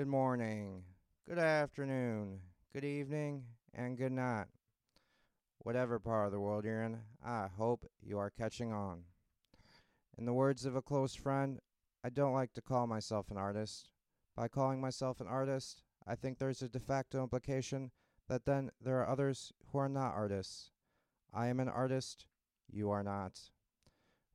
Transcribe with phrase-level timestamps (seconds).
[0.00, 0.82] good morning,
[1.28, 2.38] good afternoon,
[2.72, 4.46] good evening, and good night.
[5.58, 9.02] Whatever part of the world you're in, I hope you are catching on.
[10.16, 11.58] In the words of a close friend,
[12.02, 13.90] I don't like to call myself an artist.
[14.34, 17.90] By calling myself an artist, I think there's a de facto implication
[18.26, 20.70] that then there are others who are not artists.
[21.34, 22.24] I am an artist,
[22.72, 23.38] you are not.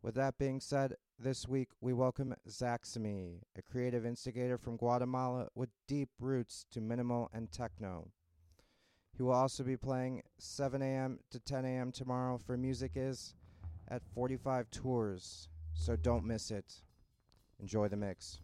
[0.03, 5.69] With that being said, this week we welcome Zaxamy, a creative instigator from Guatemala with
[5.87, 8.09] deep roots to minimal and techno.
[9.15, 11.19] He will also be playing 7 a.m.
[11.31, 11.91] to 10 a.m.
[11.91, 13.33] tomorrow for Music Is
[13.87, 16.81] at 45 Tours, so don't miss it.
[17.61, 18.39] Enjoy the mix.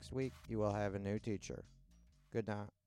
[0.00, 1.62] Next week, you will have a new teacher.
[2.32, 2.79] Good night.